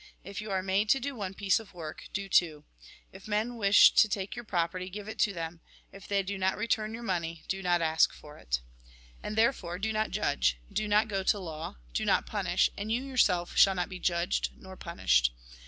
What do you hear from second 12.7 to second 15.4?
and you yourself shall not be judged, nor punished.